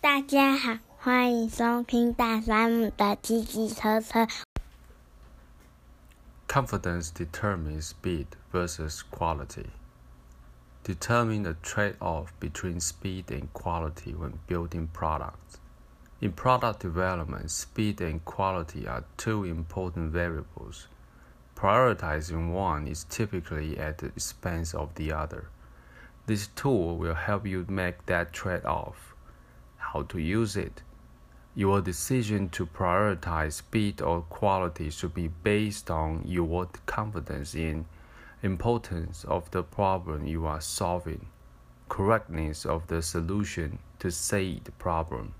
[0.00, 4.28] 大家好，欢迎收听大山姆的叽叽车车。
[6.46, 9.66] Confidence determines speed versus quality.
[10.84, 15.58] Determine the trade off between speed and quality when building products.
[16.20, 20.86] In product development, speed and quality are two important variables.
[21.56, 25.48] Prioritizing one is typically at the expense of the other.
[26.26, 29.14] This tool will help you make that trade off.
[29.93, 30.83] How to use it?
[31.55, 37.85] Your decision to prioritize speed or quality should be based on your confidence in
[38.43, 41.25] importance of the problem you are solving,
[41.89, 45.33] correctness of the solution to say the problem.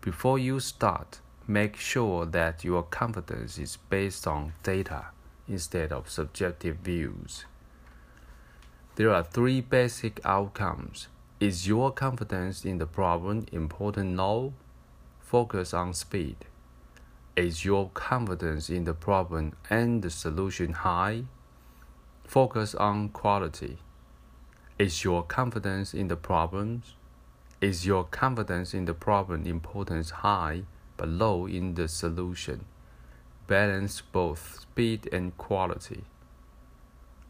[0.00, 5.06] Before you start, make sure that your confidence is based on data
[5.48, 7.44] instead of subjective views.
[8.94, 11.08] There are three basic outcomes.
[11.40, 14.10] Is your confidence in the problem important?
[14.10, 14.52] No.
[15.20, 16.36] Focus on speed.
[17.34, 21.24] Is your confidence in the problem and the solution high?
[22.24, 23.78] Focus on quality.
[24.78, 26.94] Is your confidence in the problems?
[27.62, 30.64] Is your confidence in the problem importance high
[30.98, 32.66] but low in the solution?
[33.46, 36.04] Balance both speed and quality.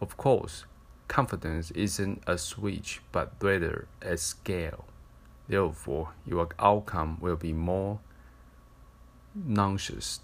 [0.01, 0.65] Of course,
[1.11, 4.85] confidence isn't a switch but rather a scale.
[5.49, 7.99] Therefore, your outcome will be more
[9.35, 10.21] nauseous